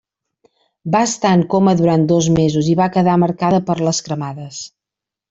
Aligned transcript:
Va 0.95 1.01
estar 1.09 1.33
en 1.39 1.43
coma 1.51 1.75
durant 1.81 2.07
dos 2.11 2.29
mesos 2.39 2.71
i 2.71 2.73
va 2.79 2.87
quedar 2.97 3.19
marcada 3.25 3.61
per 3.69 3.77
les 3.89 4.01
cremades. 4.09 4.65